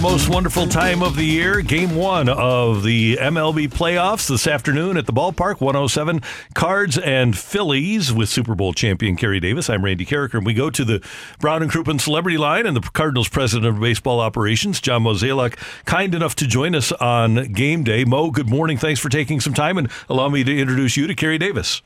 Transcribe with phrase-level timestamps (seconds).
[0.01, 1.61] most wonderful time of the year.
[1.61, 5.61] Game one of the MLB playoffs this afternoon at the ballpark.
[5.61, 6.21] 107
[6.55, 9.69] Cards and Phillies with Super Bowl champion Kerry Davis.
[9.69, 11.07] I'm Randy Karraker, and we go to the
[11.39, 16.15] Brown and Crouppen Celebrity Line and the Cardinals President of Baseball Operations, John Mozeliak, kind
[16.15, 18.03] enough to join us on game day.
[18.03, 18.77] Mo, good morning.
[18.77, 21.83] Thanks for taking some time and allow me to introduce you to Kerry Davis.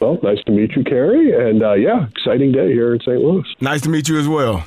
[0.00, 1.48] Well, nice to meet you, Kerry.
[1.48, 3.20] And uh, yeah, exciting day here in St.
[3.20, 3.44] Louis.
[3.60, 4.64] Nice to meet you as well.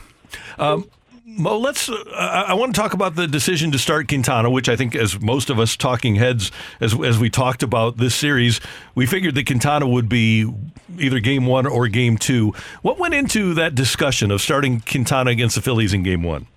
[0.57, 0.89] Um,
[1.37, 1.89] Mo, let's.
[1.89, 5.19] Uh, I want to talk about the decision to start Quintana, which I think, as
[5.19, 8.61] most of us talking heads, as as we talked about this series,
[8.95, 10.49] we figured that Quintana would be
[10.97, 12.53] either game one or game two.
[12.83, 16.47] What went into that discussion of starting Quintana against the Phillies in game one?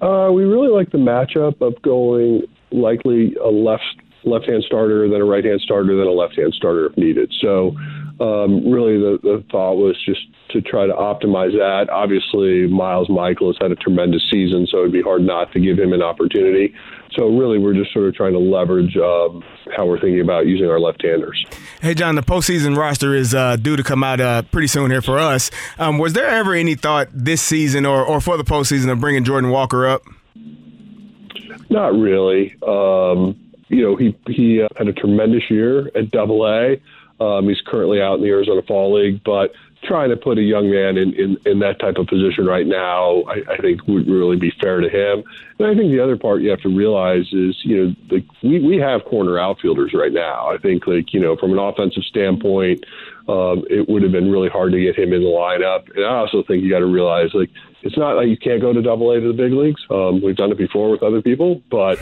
[0.00, 3.84] Uh, we really like the matchup of going likely a left
[4.24, 7.32] left hand starter, then a right hand starter, then a left hand starter if needed.
[7.40, 7.76] So
[8.20, 11.88] um, really the, the thought was just to try to optimize that.
[11.90, 15.78] Obviously, Miles Mikolas has had a tremendous season, so it'd be hard not to give
[15.78, 16.74] him an opportunity.
[17.12, 19.42] So really, we're just sort of trying to leverage um,
[19.74, 21.44] how we're thinking about using our left-handers.
[21.80, 25.02] Hey, John, the postseason roster is uh, due to come out uh, pretty soon here
[25.02, 25.50] for us.
[25.78, 29.24] Um, was there ever any thought this season or, or for the postseason of bringing
[29.24, 30.02] Jordan Walker up?
[31.68, 32.56] Not really.
[32.66, 36.80] Um, you know, he he uh, had a tremendous year at Double A.
[37.20, 39.52] Um, he's currently out in the Arizona Fall League, but
[39.84, 43.22] trying to put a young man in, in, in that type of position right now,
[43.22, 45.24] I, I think would really be fair to him.
[45.58, 48.60] And I think the other part you have to realize is, you know, like we,
[48.60, 50.50] we have corner outfielders right now.
[50.50, 52.84] I think like, you know, from an offensive standpoint,
[53.28, 55.94] um, it would have been really hard to get him in the lineup.
[55.96, 57.50] And I also think you got to realize like
[57.82, 59.80] it's not like you can't go to double A to the big leagues.
[59.90, 61.98] Um, we've done it before with other people, but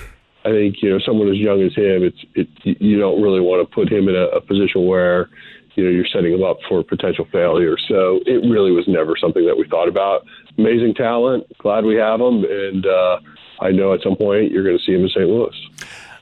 [0.49, 2.49] I think, you know, someone as young as him, it's, it,
[2.81, 5.29] you don't really want to put him in a, a position where,
[5.75, 7.77] you know, you're setting him up for potential failure.
[7.87, 10.25] So it really was never something that we thought about.
[10.57, 11.45] Amazing talent.
[11.59, 12.45] Glad we have him.
[12.45, 13.21] And uh,
[13.61, 15.29] I know at some point you're going to see him in St.
[15.29, 15.55] Louis.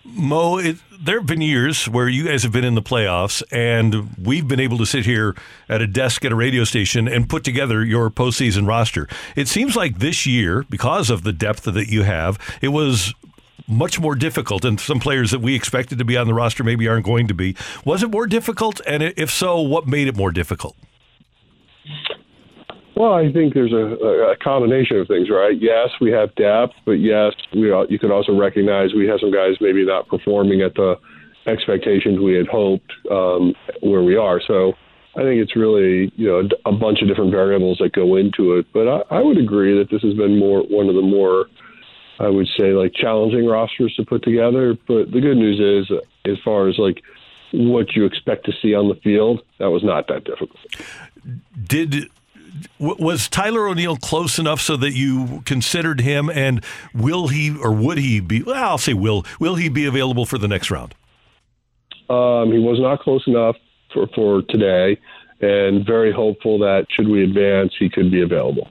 [0.04, 4.16] Mo, it, there have been years where you guys have been in the playoffs, and
[4.16, 5.34] we've been able to sit here
[5.69, 9.09] at a desk at a radio station and put together your postseason roster.
[9.34, 13.15] It seems like this year, because of the depth that you have, it was
[13.69, 16.89] much more difficult, and some players that we expected to be on the roster maybe
[16.89, 17.56] aren't going to be.
[17.84, 18.81] Was it more difficult?
[18.87, 20.77] And if so, what made it more difficult?
[22.97, 25.55] Well, I think there's a, a combination of things, right?
[25.61, 29.56] Yes, we have depth, but yes, we you can also recognize we have some guys
[29.61, 30.95] maybe not performing at the
[31.47, 34.41] expectations we had hoped um, where we are.
[34.47, 34.72] So
[35.15, 38.66] I think it's really you know a bunch of different variables that go into it.
[38.72, 41.47] But I, I would agree that this has been more one of the more
[42.19, 44.77] I would say like challenging rosters to put together.
[44.87, 47.03] But the good news is, as far as like
[47.53, 50.59] what you expect to see on the field, that was not that difficult.
[51.66, 52.09] Did
[52.78, 57.99] was Tyler O'Neill close enough so that you considered him, and will he or would
[57.99, 58.43] he be?
[58.43, 59.25] Well, I'll say will.
[59.38, 60.94] Will he be available for the next round?
[62.09, 63.56] Um, he was not close enough
[63.93, 64.98] for for today,
[65.41, 68.71] and very hopeful that should we advance, he could be available.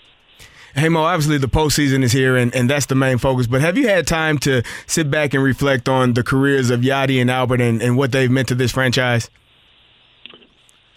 [0.78, 3.48] Hey Mo, obviously the postseason is here, and, and that's the main focus.
[3.48, 7.22] But have you had time to sit back and reflect on the careers of Yadi
[7.22, 9.30] and Albert and, and what they've meant to this franchise?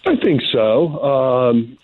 [0.05, 1.01] I think so.
[1.01, 1.77] Um,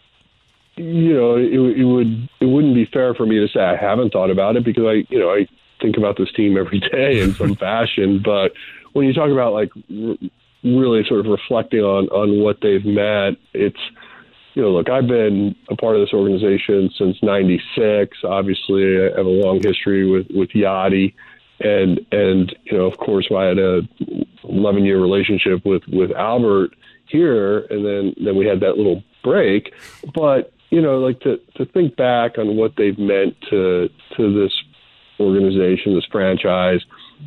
[0.75, 4.11] you know, it, it would it wouldn't be fair for me to say I haven't
[4.11, 5.47] thought about it because I, you know, I
[5.81, 8.21] think about this team every day in some fashion.
[8.21, 8.51] But
[8.91, 9.71] when you talk about like
[10.65, 13.79] really sort of reflecting on on what they've meant, it's
[14.55, 18.17] you know, look, I've been a part of this organization since '96.
[18.23, 21.13] Obviously, I have a long history with with Yadi,
[21.59, 23.81] and and you know, of course, I had a
[24.47, 26.71] 11 year relationship with with Albert
[27.07, 29.73] here, and then then we had that little break.
[30.13, 34.53] But you know, like to to think back on what they've meant to to this
[35.19, 36.81] organization, this franchise,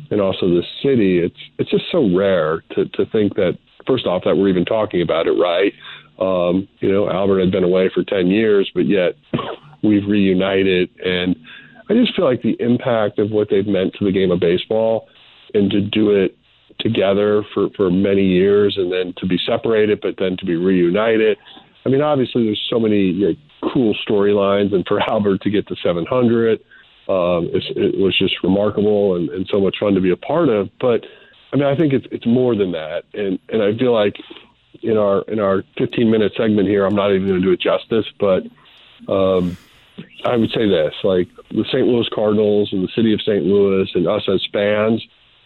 [0.09, 1.19] and also this city.
[1.19, 5.01] It's it's just so rare to to think that first off that we're even talking
[5.01, 5.73] about it, right?
[6.19, 9.13] Um, you know, Albert had been away for ten years, but yet
[9.83, 11.35] we've reunited, and
[11.89, 15.07] I just feel like the impact of what they've meant to the game of baseball,
[15.53, 16.37] and to do it
[16.79, 21.37] together for for many years, and then to be separated, but then to be reunited.
[21.85, 25.67] I mean, obviously, there's so many you know, cool storylines, and for Albert to get
[25.67, 26.59] to 700
[27.09, 30.69] um, it was just remarkable and, and so much fun to be a part of.
[30.79, 31.03] But
[31.51, 34.15] I mean, I think it's it's more than that, and and I feel like
[34.81, 37.61] in our in our 15 minute segment here, I'm not even going to do it
[37.61, 38.43] justice, but
[39.11, 39.57] um,
[40.25, 41.85] I would say this: like the St.
[41.87, 43.43] Louis Cardinals and the city of St.
[43.43, 45.05] Louis and us as fans,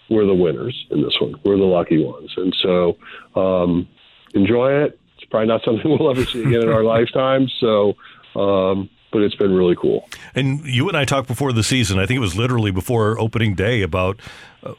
[0.09, 1.35] we're the winners in this one.
[1.43, 2.97] We're the lucky ones, and so
[3.35, 3.87] um,
[4.33, 4.99] enjoy it.
[5.17, 7.47] It's probably not something we'll ever see again in our lifetime.
[7.59, 7.95] So
[8.35, 10.09] um, but it's been really cool.
[10.35, 11.99] And you and I talked before the season.
[11.99, 14.19] I think it was literally before opening day about
[14.63, 14.73] uh,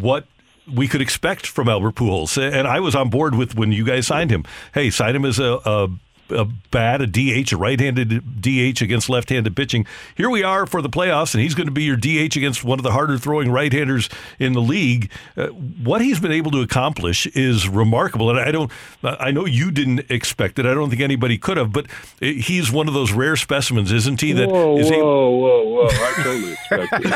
[0.00, 0.26] what
[0.74, 4.06] we could expect from Albert Pujols, and I was on board with when you guys
[4.06, 4.44] signed him.
[4.74, 5.88] Hey, sign him as a, a
[6.32, 9.86] a bat, a DH, a right-handed DH against left-handed pitching.
[10.16, 12.78] Here we are for the playoffs, and he's going to be your DH against one
[12.78, 14.08] of the harder throwing right-handers
[14.38, 15.10] in the league.
[15.36, 18.70] Uh, what he's been able to accomplish is remarkable, and I don't.
[19.02, 20.66] I know you didn't expect it.
[20.66, 21.86] I don't think anybody could have, but
[22.20, 24.32] he's one of those rare specimens, isn't he?
[24.32, 25.88] That whoa, is whoa, whoa, whoa!
[25.88, 27.08] I totally expected.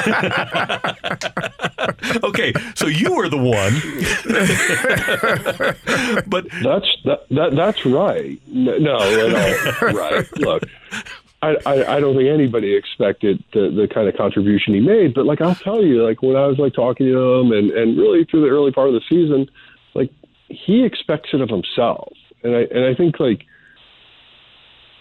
[2.24, 3.74] okay, so you were the one,
[6.28, 8.40] but that's that, that that's right.
[8.48, 9.88] No, at all.
[9.92, 10.38] right.
[10.38, 10.64] Look,
[11.42, 15.14] I, I, I don't think anybody expected the, the kind of contribution he made.
[15.14, 17.98] But like I'll tell you, like when I was like talking to him and, and
[17.98, 19.48] really through the early part of the season,
[19.94, 20.10] like
[20.48, 22.12] he expects it of himself.
[22.42, 23.46] And I and I think like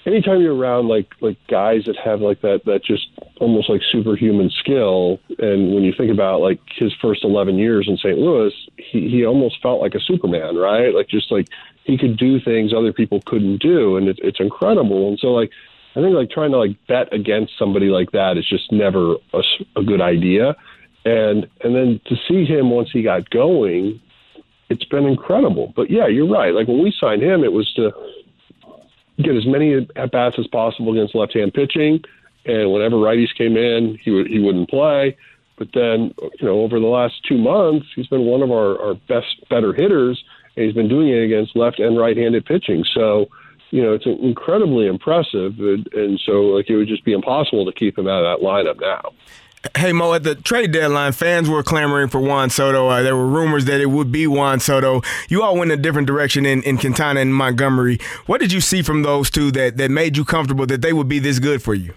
[0.06, 3.08] anytime you're around like like guys that have like that that just
[3.40, 7.98] almost like superhuman skill and when you think about like his first 11 years in
[7.98, 8.18] St.
[8.18, 11.48] Louis he he almost felt like a superman right like just like
[11.84, 15.10] he could do things other people couldn't do, and it, it's incredible.
[15.10, 15.52] And so, like,
[15.96, 19.42] I think like trying to like bet against somebody like that is just never a,
[19.76, 20.56] a good idea.
[21.06, 24.02] And and then to see him once he got going,
[24.70, 25.74] it's been incredible.
[25.76, 26.54] But yeah, you're right.
[26.54, 27.92] Like when we signed him, it was to
[29.18, 32.04] get as many at bats as possible against left-hand pitching.
[32.46, 35.16] And whenever righties came in, he would he wouldn't play.
[35.58, 38.96] But then, you know, over the last two months, he's been one of our, our
[38.96, 40.24] best, better hitters
[40.56, 42.84] and he's been doing it against left and right-handed pitching.
[42.94, 43.28] So,
[43.72, 47.72] you know, it's incredibly impressive, and, and so like it would just be impossible to
[47.72, 49.14] keep him out of that lineup now.
[49.78, 52.90] Hey Mo, at the trade deadline, fans were clamoring for Juan Soto.
[52.90, 55.02] Uh, there were rumors that it would be Juan Soto.
[55.30, 57.98] You all went a different direction in, in Quintana and Montgomery.
[58.26, 61.08] What did you see from those two that, that made you comfortable that they would
[61.08, 61.94] be this good for you?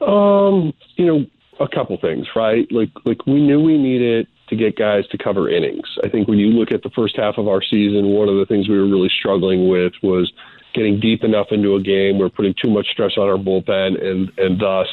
[0.00, 1.26] Um, you know,
[1.58, 2.70] a couple things, right?
[2.70, 5.88] Like, like we knew we needed to get guys to cover innings.
[6.04, 8.46] I think when you look at the first half of our season, one of the
[8.46, 10.32] things we were really struggling with was
[10.74, 12.18] getting deep enough into a game.
[12.18, 14.88] We're putting too much stress on our bullpen, and and thus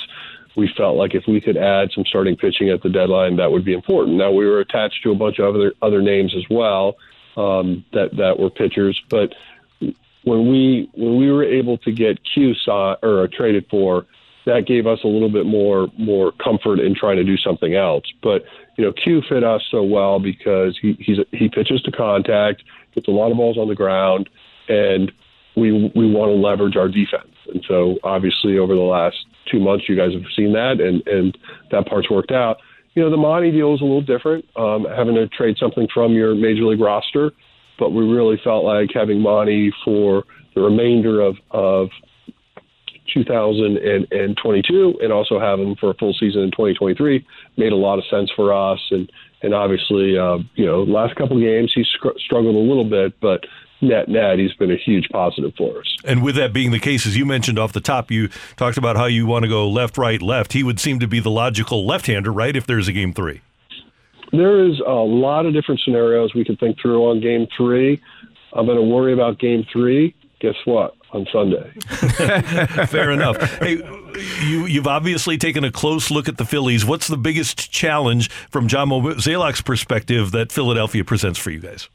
[0.60, 3.66] we felt like if we could add some starting pitching at the deadline, that would
[3.66, 4.18] be important.
[4.18, 6.98] Now we were attached to a bunch of other other names as well
[7.38, 9.34] um, that that were pitchers, but
[10.24, 14.06] when we when we were able to get Q saw, or traded for,
[14.46, 18.06] that gave us a little bit more more comfort in trying to do something else.
[18.22, 18.46] But
[18.78, 22.64] you know, Q fit us so well because he he's he pitches to contact,
[22.94, 24.30] gets a lot of balls on the ground,
[24.68, 25.12] and
[25.56, 27.34] we we want to leverage our defense.
[27.54, 29.18] And so obviously over the last
[29.52, 31.38] two months, you guys have seen that, and and
[31.72, 32.58] that part's worked out.
[32.96, 36.14] You know, the Monty deal is a little different, um, having to trade something from
[36.14, 37.32] your major league roster,
[37.78, 40.24] but we really felt like having Monty for
[40.56, 41.90] the remainder of of
[43.14, 47.26] 2022 and also have him for a full season in 2023
[47.58, 48.80] made a lot of sense for us.
[48.92, 52.84] And and obviously, uh, you know, last couple of games he str- struggled a little
[52.84, 53.46] bit, but
[53.82, 55.96] net net he's been a huge positive for us.
[56.04, 58.96] And with that being the case, as you mentioned off the top, you talked about
[58.96, 60.54] how you want to go left, right, left.
[60.54, 62.56] He would seem to be the logical left-hander, right?
[62.56, 63.42] If there's a game three.
[64.32, 68.02] There is a lot of different scenarios we could think through on game three.
[68.54, 70.16] I'm going to worry about game three.
[70.40, 70.96] Guess what?
[71.12, 71.72] on Sunday.
[72.88, 73.42] Fair enough.
[73.60, 73.78] Hey,
[74.46, 76.86] you, you've obviously taken a close look at the Phillies.
[76.86, 81.90] What's the biggest challenge from John Mozeliak's perspective that Philadelphia presents for you guys?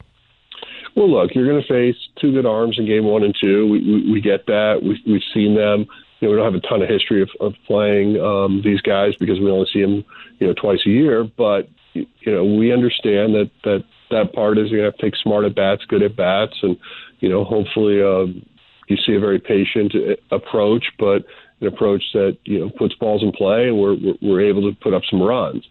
[0.95, 3.67] Well, look, you're going to face two good arms in game one and two.
[3.69, 4.79] We, we, we get that.
[4.81, 5.87] We, we've seen them.
[6.19, 9.13] you know, we don't have a ton of history of, of playing um, these guys
[9.19, 10.05] because we only see them,
[10.39, 11.25] you know, twice a year.
[11.37, 15.05] But you know, we understand that that that part is you're going to have to
[15.05, 16.77] take smart at bats, good at bats, and
[17.19, 18.45] you know, hopefully, um,
[18.87, 21.23] you see a very patient uh, approach, but
[21.61, 24.93] an approach that you know puts balls in play, and we're we're able to put
[24.93, 25.65] up some runs.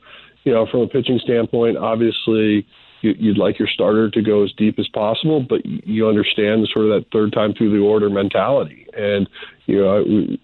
[0.44, 2.66] You know, from a pitching standpoint, obviously
[3.04, 6.90] you'd like your starter to go as deep as possible, but you understand sort of
[6.92, 8.86] that third time through the order mentality.
[8.96, 9.28] And
[9.66, 10.38] you know,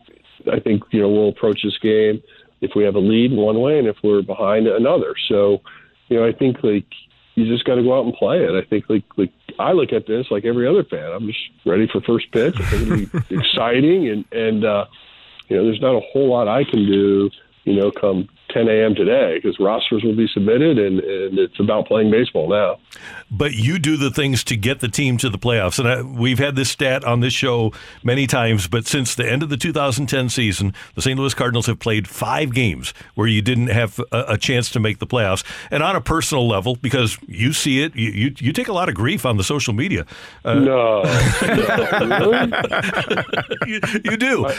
[0.47, 2.23] I I think you know we'll approach this game
[2.61, 5.15] if we have a lead one way and if we're behind another.
[5.29, 5.63] So,
[6.09, 6.87] you know, I think like
[7.35, 8.51] you just got to go out and play it.
[8.51, 11.11] I think like like I look at this like every other fan.
[11.13, 12.55] I'm just ready for first pitch.
[12.59, 14.87] I think it'll be exciting and and uh,
[15.49, 17.31] you know, there's not a whole lot I can do.
[17.65, 18.95] You know, come 10 a.m.
[18.95, 22.79] today because rosters will be submitted and, and, it's about playing baseball now.
[23.31, 25.79] But you do the things to get the team to the playoffs.
[25.79, 29.43] And I, we've had this stat on this show many times, but since the end
[29.43, 31.19] of the 2010 season, the St.
[31.19, 34.99] Louis Cardinals have played five games where you didn't have a, a chance to make
[34.99, 35.45] the playoffs.
[35.71, 38.89] And on a personal level, because you see it, you, you, you take a lot
[38.89, 40.07] of grief on the social media.
[40.45, 41.03] Uh, no.
[42.03, 42.33] no
[43.67, 44.47] you, you, do.
[44.47, 44.57] I,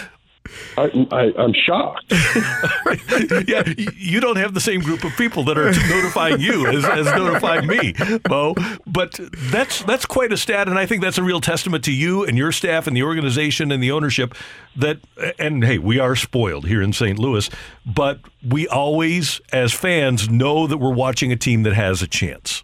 [0.77, 2.11] I, am shocked.
[3.47, 3.63] yeah,
[3.95, 7.67] you don't have the same group of people that are notifying you as, as notifying
[7.67, 7.93] me,
[8.29, 8.55] Mo.
[8.87, 12.23] But that's that's quite a stat, and I think that's a real testament to you
[12.25, 14.35] and your staff and the organization and the ownership.
[14.75, 14.99] That
[15.37, 17.19] and hey, we are spoiled here in St.
[17.19, 17.49] Louis,
[17.85, 22.63] but we always, as fans, know that we're watching a team that has a chance.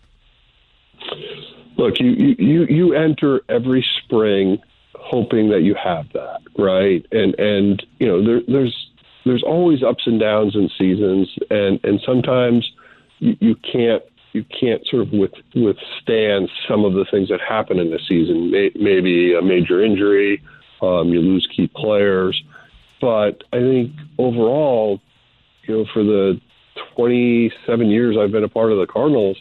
[1.77, 4.59] Look, you you you enter every spring
[5.09, 7.05] hoping that you have that, right?
[7.11, 8.89] And and you know there, there's
[9.25, 12.69] there's always ups and downs in seasons, and and sometimes
[13.19, 17.79] you, you can't you can't sort of with, withstand some of the things that happen
[17.79, 18.51] in the season.
[18.51, 20.43] May, maybe a major injury,
[20.81, 22.41] um, you lose key players,
[23.01, 24.99] but I think overall,
[25.63, 26.39] you know, for the
[26.95, 29.37] 27 years I've been a part of the Cardinals,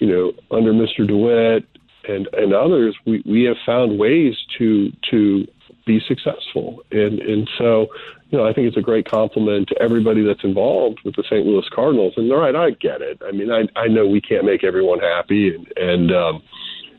[0.00, 1.06] you know, under Mr.
[1.06, 1.64] DeWitt
[2.08, 5.46] and and others, we, we have found ways to to
[5.86, 6.82] be successful.
[6.90, 7.88] And and so,
[8.30, 11.46] you know, I think it's a great compliment to everybody that's involved with the St.
[11.46, 12.14] Louis Cardinals.
[12.16, 13.20] And all right, I get it.
[13.26, 16.42] I mean, I I know we can't make everyone happy, and and um,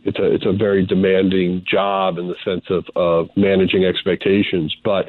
[0.04, 5.08] it's a it's a very demanding job in the sense of of managing expectations, but.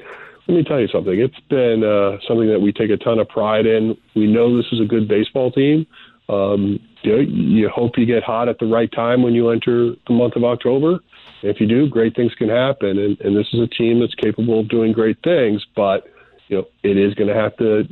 [0.49, 1.19] Let me tell you something.
[1.19, 3.97] It's been uh, something that we take a ton of pride in.
[4.15, 5.89] We know this is a good baseball team.
[6.29, 9.95] Um, you, know, you hope you get hot at the right time when you enter
[10.07, 10.99] the month of October.
[11.43, 12.99] If you do, great things can happen.
[12.99, 16.07] And, and this is a team that's capable of doing great things, but
[16.49, 17.85] you know it is going to have to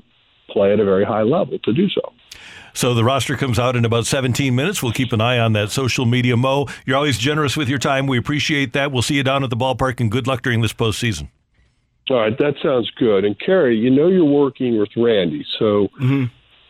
[0.51, 2.13] play at a very high level to do so.
[2.73, 4.83] So the roster comes out in about 17 minutes.
[4.83, 6.37] We'll keep an eye on that social media.
[6.37, 8.09] Mo, you're always generous with your time.
[8.09, 8.91] We appreciate that.
[8.91, 11.29] We'll see you down at the ballpark, and good luck during this postseason.
[12.11, 13.25] All right, that sounds good.
[13.25, 16.25] And Kerry, you know you're working with Randy, so mm-hmm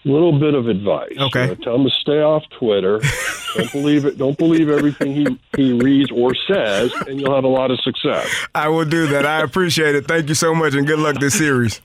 [0.04, 1.14] little bit of advice.
[1.18, 1.54] Okay.
[1.62, 3.00] Tell him to stay off Twitter.
[3.54, 4.18] don't believe it.
[4.18, 8.28] Don't believe everything he, he reads or says, and you'll have a lot of success.
[8.54, 9.26] I will do that.
[9.26, 10.06] I appreciate it.
[10.06, 11.80] Thank you so much, and good luck this series.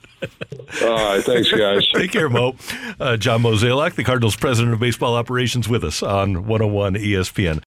[0.82, 1.24] All right.
[1.24, 1.86] Thanks, guys.
[1.94, 2.56] Take care, Mo.
[2.98, 7.58] Uh, John Mozeliak, the Cardinals president of baseball operations, with us on 101 ESPN.